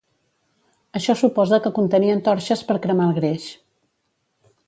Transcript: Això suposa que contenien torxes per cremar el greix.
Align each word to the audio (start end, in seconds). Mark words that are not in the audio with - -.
Això 0.99 1.15
suposa 1.19 1.59
que 1.65 1.73
contenien 1.75 2.25
torxes 2.29 2.65
per 2.71 2.79
cremar 2.87 3.09
el 3.11 3.15
greix. 3.21 3.49